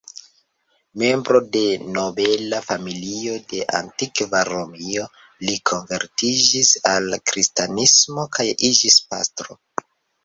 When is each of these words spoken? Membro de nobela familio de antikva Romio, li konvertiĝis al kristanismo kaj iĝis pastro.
Membro 1.01 1.41
de 1.57 1.61
nobela 1.97 2.61
familio 2.69 3.35
de 3.53 3.59
antikva 3.81 4.41
Romio, 4.51 5.05
li 5.45 5.55
konvertiĝis 5.73 6.73
al 6.95 7.19
kristanismo 7.33 8.25
kaj 8.39 8.51
iĝis 8.73 9.01
pastro. 9.15 9.61